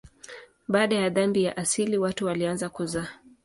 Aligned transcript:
Baada 0.67 0.95
ya 0.95 1.09
dhambi 1.09 1.43
ya 1.43 1.57
asili 1.57 1.97
watu 1.97 2.25
walianza 2.25 2.69
kuzaa. 2.69 3.07